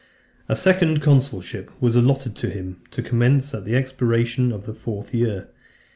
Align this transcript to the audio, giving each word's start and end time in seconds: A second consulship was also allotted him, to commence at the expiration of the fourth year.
A 0.49 0.55
second 0.55 0.99
consulship 1.03 1.69
was 1.79 1.95
also 1.95 2.07
allotted 2.07 2.39
him, 2.39 2.77
to 2.89 3.03
commence 3.03 3.53
at 3.53 3.65
the 3.65 3.75
expiration 3.75 4.51
of 4.51 4.65
the 4.65 4.73
fourth 4.73 5.13
year. 5.13 5.49